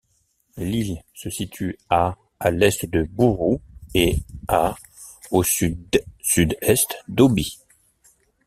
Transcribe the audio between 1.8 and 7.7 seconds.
à à l'est de Buru et à au sud-sud-est d'Obi.